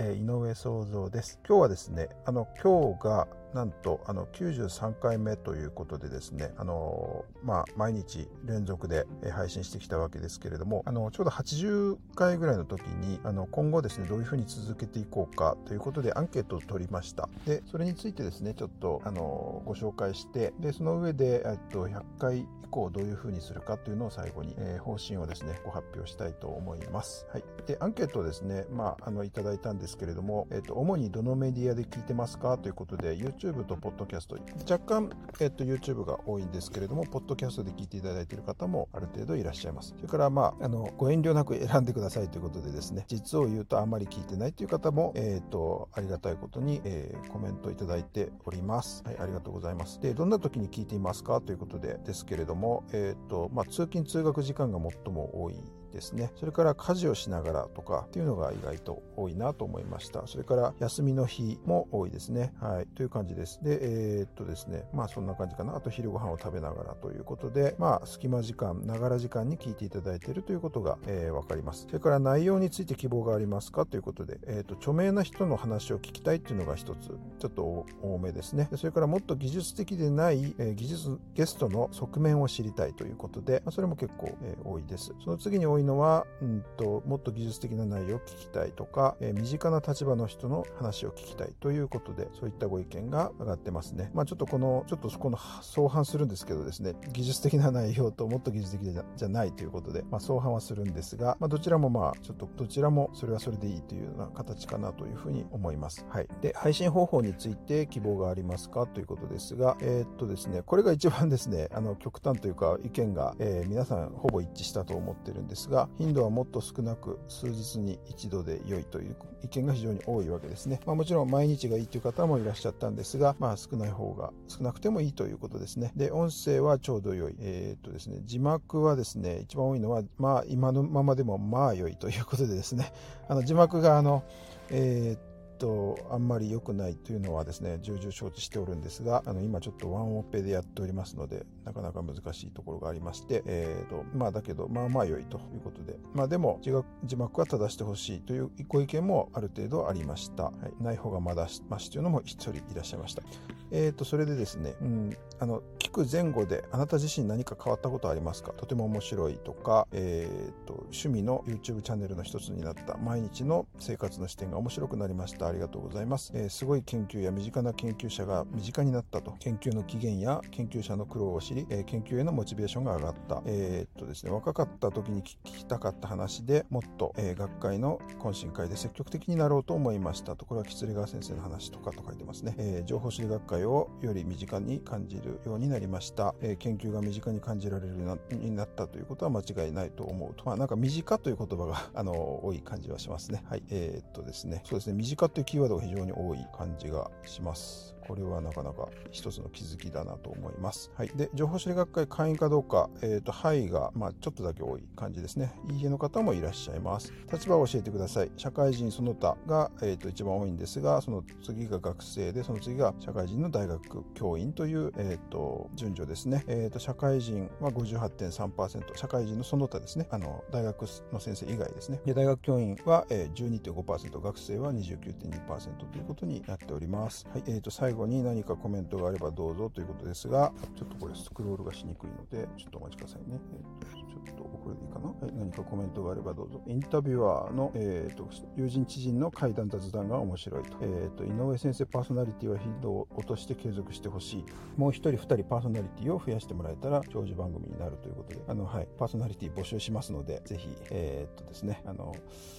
[0.00, 1.40] え、井上創造です。
[1.46, 17.28] 今日はですね、あの今日がなんとあの93回目ということでですね、あのまあ、毎日連続で配信してきたわけですけれども、あのちょうど80回ぐらいの時にあの今後ですねどういうふうに続けていこうかということでアンケートを取りました。
[17.44, 27.26] でそれについてですねちょっとあのご紹介してでその上で、えっと、100回以降どういうふうにするかというのを最後に、えー、方針をですねご発表したいと思います。
[27.32, 34.38] はい、でアンケートをですね、まあ、あのいただいたんですけれども、えっと、主にどのメディアで聞いてますかということで YouTube と Podcast
[34.70, 35.10] 若干、
[35.40, 39.94] えっと、YouTube が多いんですけれども Podcast で聞いていただいている方もある程度いらっしゃいます。
[39.96, 49.02] それからまああのご遠慮なく選んでくださいということでですね実を言うとあんまり聞いてないという方も、えっとありがたいことに、えー、コメントいただいております。
[49.04, 50.00] はいありがとうございます。
[50.00, 52.57] でどんな時に聞いていますかということでですけれども
[52.92, 55.54] えーとまあ通勤通学時間が最も多い
[55.92, 56.30] ですね。
[56.36, 60.26] それから家事をしながらとかっていうのが意外と多いなと思いました。
[60.26, 62.52] それから休みの日も多いですね。
[62.60, 62.86] はい。
[62.86, 63.62] という感じです。
[63.62, 63.78] で、
[64.20, 64.88] えー、っとですね。
[64.92, 65.76] まあそんな感じかな。
[65.76, 71.86] あと昼ご飯を食べながらということで、まあ隙間時間、ながら時間に聞いていただいているということが、えー、わかります。
[71.86, 73.86] それから内容について希望がありますか？
[73.86, 78.68] ということで、えー、っと、著名な人の話を聞きたいっていうのが一つ、ちょっと多めですね。
[78.76, 85.14] それからもっと技術的でない、えー、技術ゲストの側面を知りたいということで、まあ、それも結構、えー、多いです。
[85.22, 94.10] その次に多いいのは、うんと、もっと技術的な内容を聞きたいとか、えー、身近な立場の人の話を聞きたいということで、そういったご意見が上がってますね。
[94.14, 106.06] まあちょっとこの、ちょっとこの相反するんですけどですね、技術的な内容ともっと技術的じゃないということで、まあ相反はするんですが、まあどちらもまあちょっとどちらもそれはそれでいいというような形かなというふうに思います。
[106.08, 106.28] はい。
[106.40, 120.80] で、配信方法について希望がありますかということですが、えー、っとですね、これが一番ですね、あの極端というか意見が、えー、皆さんほぼ一致したと思ってるんですが、頻度はもっと少なく数日に一度で良いという意見が非常に多いわけですね。
[120.86, 125.92] まあ、もちろん毎日がいいという方もいらっしゃったんですが、まあ、少ない方が少なくてもいいということですね。
[125.96, 127.36] で、音声はちょうど良い。
[127.40, 132.92] えー、っとですね、字幕はですね、一番多いのは、まあ、今のままでもまあ良いということでですね、
[133.28, 134.24] あの字幕があの、
[134.70, 135.27] えー、
[135.58, 146.60] とあんまり良くないというのはですね重々承知しておるんですがあの今ちょっとワンオペでやっておりますのでなかなか難しいところがありまして、えーとまあ、だけどまあまあ良いということでまあでも
[147.04, 153.22] 字幕は正してほしいというご意見もある程度ありました、はい、ない方がまだましというのも一人いらっしゃいました。
[153.70, 158.52] えーとそれでですね、うん、あの聞く前後であなた自身何か変わったことありますか？
[158.52, 165.46] とても面白いとか、えーと趣味の YouTube チャンネルの一つになった毎日の生活の視点が面白くなりました。
[165.46, 169.34] ありがとうございます、えー、すごい研究や身近な研究者が身近になったと。
[169.38, 180.36] 研究の起源や研究者の苦労を知り、えー、研究へのモチベーションが上がった、えー、っとですね、若かった時に聞きたかった話でもっと、え、学会の懇親会で積極的になろうと思いました。
[180.36, 190.44] とこれは吉川先生の話とかと書いてますね、え、情報処理学会をより身近に感じるようになりなりました、えー、研究が身近に感じられるようになったということは間違いないと思うと。
[190.44, 193.42] まあなんか身近という言葉が あの多い感じはしますね。
[193.48, 193.62] はい。
[193.70, 194.62] えー、っとですね。
[194.64, 194.94] そうですね。
[194.94, 197.97] 身近というキーワードが非常に多い感じがします。
[198.08, 200.90] これはなかなか一つの気づきだなと思います。
[200.96, 201.08] はい。
[201.14, 205.52] で、情報処理学会会員かどうか、えっ、ー、と、はいが、まあ、ちょっとだけ多い感じですね。
[205.70, 207.12] いいえの方もいらっしゃいます。
[207.30, 208.30] 立場を教えてください。
[208.36, 216.44] 社会人その他が、えっ、ー、と、一番多いんですが、その次が学生で、その次が社会人の大学教員という、えっ、ー、と、順序ですね。
[216.48, 220.08] えっ、と、社会人は58.3%、社会人のその他ですね。
[220.10, 222.00] あの、大学の先生以外ですね。
[222.06, 227.26] で、大学教員は、えー、12.5%、学生は29.2%ということになっております。
[227.32, 227.42] はい。
[227.46, 233.38] えっ、と、最後後に何かコメントがあればどうぞということですが、ちょっとこれスクロールがしにくいので、ちょっとお待ちくださいね。
[233.82, 235.08] えー、ちょっとこれでいいかな？
[235.08, 236.60] はい、何かコメントがあればどうぞ。
[236.66, 240.76] インタビュアーの、えーと、友人知人の会談雑談が面白いと。
[240.82, 244.44] えーと、井上先生パーソナリティは頻度を落として継続してほしい。
[244.76, 252.14] もう一人二人パーソナリティを増やしてもらえたら長寿番組になるということで、あの、はい、パーソナリティ募集しますので、ぜひ、えー、っとですね、あの、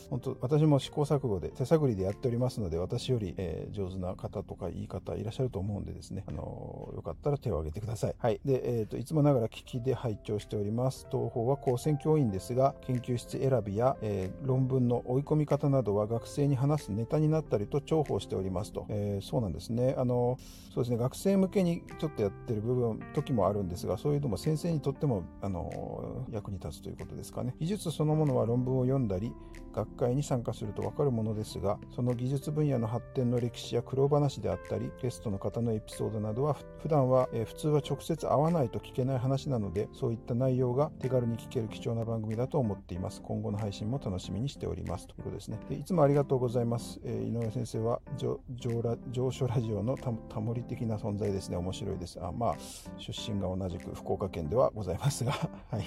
[0.10, 8.16] 本当私も試行錯誤で手探りでやっておりますので、私より、えー、上手な方とかいい方いらっしゃると思うんでですね、あの、よかったら手を挙げてください。
[8.18, 8.42] はい。
[8.44, 11.06] で、えー、っと、いつもながら聞きで拝聴しております。
[11.12, 18.86] 東方は高専教員ですが、研究室選びや、えー、論文の追い込み方などは学生に話すネタになったりと重宝しておりますと。
[18.90, 19.96] えー、そうなんですね。
[19.98, 20.38] あの、
[20.74, 27.56] そうですね、学生向けにちょっとやってる部分、時もあるんですが、そういうのも先生にとっても、あの、役に立つということですかね。
[27.60, 29.34] 技術そのものは論文を読んだり、
[29.74, 43.22] 学会に参加するとわかるものですが、その技術分野の発展の歴史や苦労話であったり、ゲストの方のエピソードなどは、普段は、えー、普通は直接会わないと聞けない話なので、そういった内容が手軽に聞ける貴重重な番組だと思っています。
[43.22, 45.08] 今後の配信も楽しみにしております。
[45.08, 45.58] ということですね。
[45.72, 47.00] いつもありがとうございます。
[47.04, 48.40] えー、井上先生は上
[49.12, 51.58] 上昇ラジオのタモリ的な存在ですね。
[51.58, 52.20] 面白いです。
[52.22, 52.56] あまあ、
[52.98, 55.84] 出身が同じく福岡県ではございますが、はい。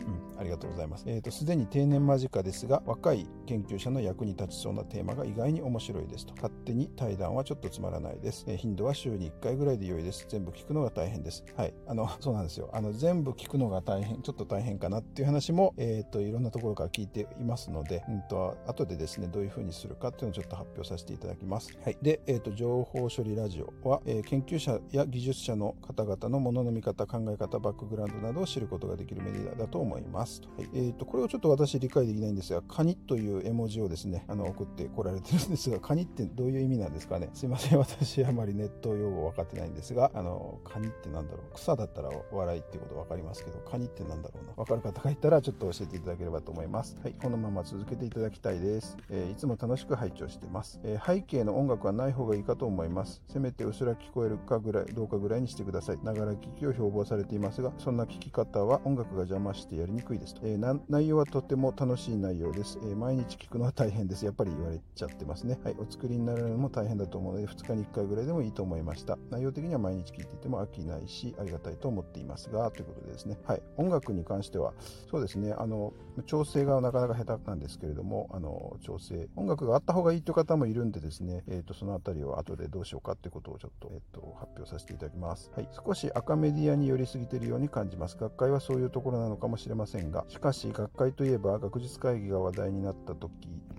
[0.00, 1.04] うん、ありがとうございます。
[1.06, 6.34] えっ、ー、と、すでに定年間近ですが、若い研究者の役に立ちそうなテーマが意外に面白いですと。
[6.34, 8.44] 勝手に対談はちょっとつまらないです。
[8.48, 10.26] えー、頻度は週に1回ぐらいで良いです。
[10.28, 11.44] 全部聞くのが大変です。
[11.56, 11.74] はい。
[11.86, 12.70] あの、そうなんですよ。
[12.72, 21.76] あの、全部聞くのが大変、ちょっと大変かなっていう話も、えっ、ー、と、いろんなところから聞いていますので、うんと、後でですね、どういうふうにするかっていうのをちょっと発表させていただきます。
[21.82, 21.98] はい。
[22.02, 30.40] で、えっ、と、情報処理ラジオは、え研究者や技術者の方々のものの見方、考え方、バックグラウンドなどを知ることができるメディアだと思います。
[30.56, 30.68] はい。
[30.72, 37.30] えーと、これをちょっと私理解できないんですが、カニという絵文字をですね、あの送ってこられてるんですが、カニってどういう意味なんですかね？
[37.34, 41.54] すいません、私あまりネット用語分かってないんですが、あの、カニってなんだろう？
[41.54, 44.52] 草だったら笑いっていうこと分かりますけど、カニってなんだろうな？
[44.54, 46.96] 分かる方がいたらちょっと教えていただければと思います。
[47.02, 48.96] はい、このまま続けていただきたいです。
[49.10, 53.22] えー、いつも楽しく拝聴してます、えー、背景の音楽はない方がいいかと思います。
[53.28, 55.98] せめてうっすら聞こえるかぐらい、どうかぐらいにしてください。
[56.02, 60.40] ながら聞きを標榜されていますが、そんな聞き方は音楽が邪魔してやりにくいですと。
[60.44, 64.24] えー、内容はとても楽しい内容です、えー、毎日聞くのは大変です。
[64.24, 65.58] やっぱり言われちゃってますね。
[65.64, 65.76] はい。
[65.78, 69.18] お作りになるのも大変だと思うので、2日に1回ぐらいでもいいと思いました。
[69.30, 73.38] 内容的には毎日聞いていても飽きないし、ありがたいと思っていますが、ということでですね。
[73.44, 73.62] はい。
[73.76, 74.72] 音楽に関しては、
[75.10, 75.52] そうですね。
[75.52, 75.92] あの、
[76.26, 85.50] 調整がなかなか下手なんですけれども、あの、調整、音楽があった方がいいという方もいるんでですね、えっ、ー、と、そのあたりを後でどうしようかっていうことをちょっと、えっ、ー、と、発表させていただきます。
[85.54, 85.68] はい。
[85.72, 88.16] 少し赤メディアに寄りすぎているように感じます。
[88.16, 93.32] 学会はそういうところなのかもしれませんが、しかし、学会といえば学術会議が話題になった時、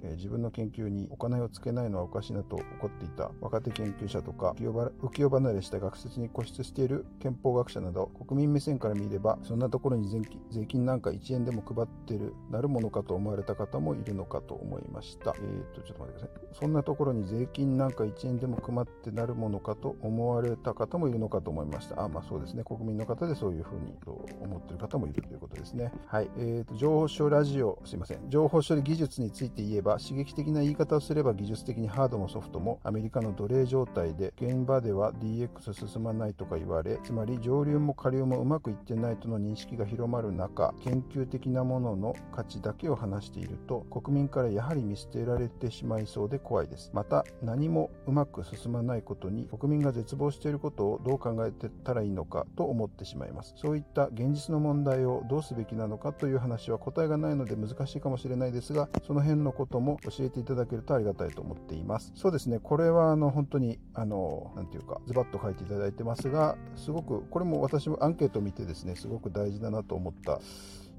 [0.04, 3.32] え、自分の研究にお金をつけないのはおかしいなと怒っていた。
[3.42, 10.10] 若手研究者とか浮世離れした学説に固執している憲法学者など国民目線から見ればそんなところに
[10.52, 15.34] 税金なんか1円でも配ってるなるものかと思われた方もいるのかと思いました。
[15.38, 16.30] えっ、とちょっと待ってください。
[16.60, 22.04] そんなところに税金なんか1円でも配ってなるものかと思われた方もいるのかと思いました。
[22.04, 22.64] あまあそうですね。
[22.66, 23.94] 国民の方でそういうふうに
[24.42, 25.92] 思ってる方もいるということですね。
[26.08, 26.30] はい。
[26.38, 28.30] えーと情報処理ラジオすいません。
[28.30, 46.92] 情報処理技術について言えば刺激的な言い方をすれば技術的にハードもソフトもアメリカの奴隷状態で現場では DX 進まないとか言われつまり上流も下流もうまくいってないとの認識が広まる中研究的なものの価値だけを話していると国民からやはり見捨てられてしまいそうで怖いです。
[46.94, 53.54] また何もうまく進まないことに国民が絶望していることをどう考えてたらいいのかと思ってしまいます。
[53.58, 62.12] そういった現実の問題をどうすべきべきなのかという話は答えがないので難しいかもしれないですがその辺のことも教えていただけるとありがたいと思っています。
[62.16, 62.60] そうですね。
[62.60, 70.40] これはあの本当にあの何て言うかズバッと書いていただいてますがすごくこれも私もアンケートを見てですねすごく大事だなと思った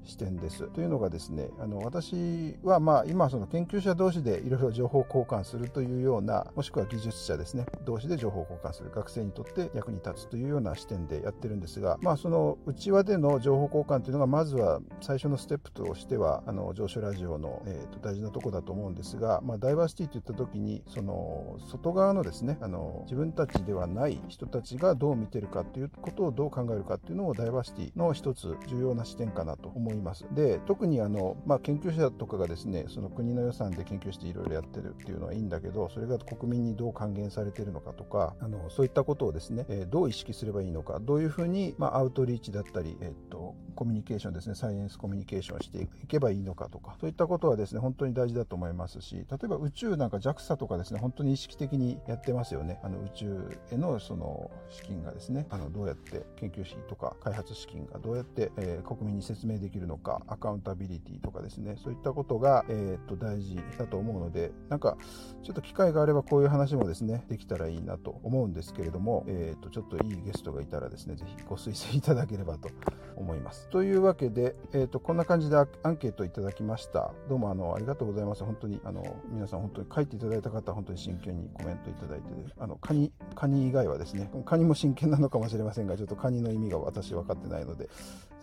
[0.05, 0.67] 視点です。
[0.69, 30.25] というのがですね、あの私はまあ今その研究者同士でいろいろ情報交換するというような、もしくは技術者ですね、同士で情報交換する、学生にとって役に立つというような視点でやってるんですが、まあその内輪での情報交換というのがまずは最初のステップとしては、あの上昇ラジオの、えー、と大事なとこだと思うんですが、まあダイバーシティといった時に、その外側のですね、あの自分たちではない人たちがどう見てるかということをどう考えるかというのをダイバーシティの一つ重要な視点かなと思います。
[30.31, 52.79] で、特にあの、まあ、研究者とかがですねその国の予算で研究していろいろやってるっていうのはいいんだけどそれが国民にどう還元されてるのかとかあのそういったことをですね、えー、どう意識すればいいのかどういうふうに、まあ、アウトリーチだったり、えー、とコミュニケーションですねサイエンスコミュニケーションしていけばいいのかとかそういったことはですね本当に大事だと思いますし例えば宇宙なんか JAXA とかですね本当に意識的にやってますよね。
[52.83, 64.97] あの宇宙へのその資金がですねあのどうやって研究費とか開発資金がどうやって、えー、国民に説明できるのかアカウンタビリティとかですねそういったことが、えー、っと大事だと思うのでなんか
[65.43, 72.69] ちょっと機会があればこういう話もですねできたらいいなと思うんですけれども、えー、っとちょっといいゲストがいたらですねぜひご推薦いただければと
[73.15, 73.24] 思います。
[73.25, 77.11] 思いますというわけで、えーと、こんな感じでアンケートいただきました。
[77.27, 78.43] どうもあのありがとうございます。
[78.43, 82.25] 本当にあの皆さん本当に書いていただいた方本当に真剣にコメントいただいて、
[82.59, 87.89] あのカニカニ以外はですね、カニも真剣なのかもしれませんが、ちょっとカニの意味が私分かってないので、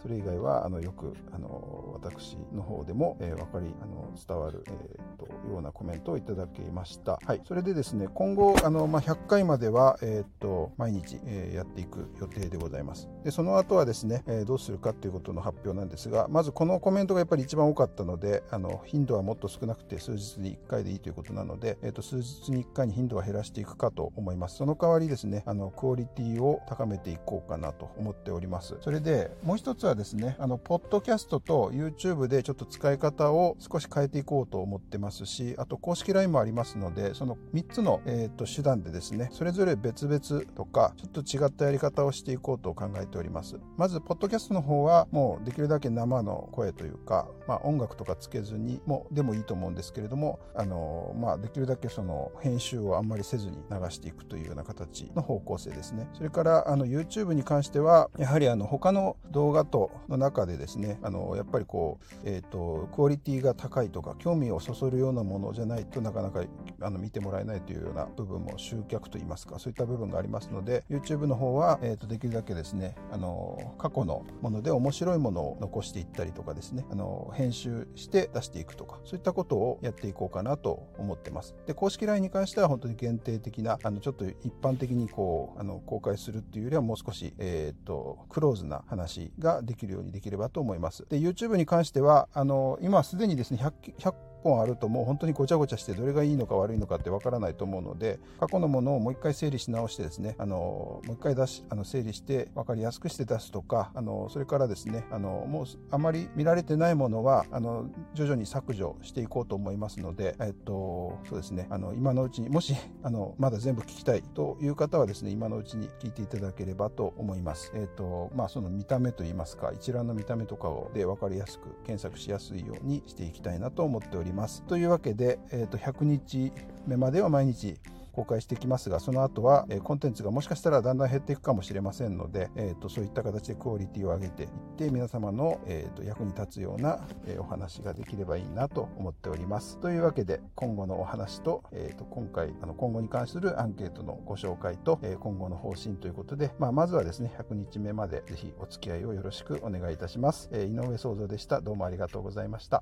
[0.03, 7.21] それ以外はあのよくあの私の方でも、えー、分かりあの伝わる、えーと、ようなコメントをいただきました。
[7.25, 13.09] はい、それでですね、今後あの、まあ、100回までは、えーと、毎日、えー、やっていく予定でございます。
[13.23, 24.57] でその後はですね、えー、どうすするかということの発表なんですが、まずこのコメントがやっぱり一番多かったので、あの頻度はもっと少なくて数日に1回でいいということなので、えーと、数日に1回に頻度は減らしていくかと思います。
[24.57, 28.77] その代わりですね、あのクオリティを高めていこうかなと思っております。
[28.81, 43.59] それでもう一つははですね、あの、ポッドキャストと YouTube でちょっと使い方を少し変えていこうと思ってますし、あと公式 LINE もありますので、その3つの、えーと、手段でですね、それぞれ別々とか、ちょっと違ったやり方をしていこうと考えております。
[43.77, 56.09] まず、ポッドキャストの方は、もうできるだけ生の声というか、まあ、音楽とかつけずにも、でもいいと思うんですけれども、あの、まあ、できるだけその編集をあんまりせずに流していくというような形の方向性ですね。
[56.15, 66.45] それから、あの、YouTube に関しては、やはりあの、他の動画との中でですね、あの、やっぱりこう、え、ー、と、クオリティが高いとか、興味をそそるようなものじゃないとなかなか
[66.81, 81.55] あの見てもらえないというような部分も集客といいますか、そういった部分がありますので、YouTube の方は、えっ、ー、と、できるだけですね、あの、過去のものので面白いものを残していったりとかですね、あの、編集して出していくとか、そういったことをやっていこうかなと思ってます。
[81.67, 91.07] で、公式 LINE に関しては本当に限定的な、あの、ちょっと一般的にこう、あの、公開するっていうよりはもう少し、えっ、と、クローズな話ができるようにできればと思います。
[91.09, 117.73] で、YouTube に関しては、あの、今すでにですね、100, 100本あるともう本当にごちゃごちゃしてどれがいいのか悪いのかってわからないと思うので過去のものをもう一回整理し直してですねあのもう一回出しあの整理して分かりやすくして出すとかあのそれからですねあのもうあまり見られてないものはあの徐々に削除していこうと思いますので、えっと、そうですねあの今のうちにもしあのまだ全部聞きたいという方はですね今のうちに聞いていただければと思います。
[117.75, 124.32] えっとまあ、その見た目といいますか一覧の見た目とかをで分かりやすく検索しやすいようにしていきたいなと思っております。
[124.33, 126.53] ますというわけで、えー、と100日
[126.87, 127.79] 目までは毎日
[128.13, 139.79] 公開してきますが、その後は、えコンテンツがもしかしたらだんだん減っていくかもしれませんので、えーと、そういった形でクオリティを上げていって皆様の、えーと、役に立つような、えお話ができればいいなと思っております。
[139.79, 150.51] というわけで今後のお話と,、えーと、今回あの今後に関するアンケートのご紹介と、え今後の方針ということで、まあ、まずはですね100日目までぜひお付き合いをよろしくお願いいたします。
[150.53, 151.61] え井上創造でした。
[151.61, 152.81] どうもありがとうございました。